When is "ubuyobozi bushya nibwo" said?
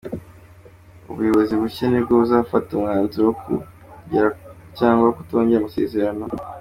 1.11-2.13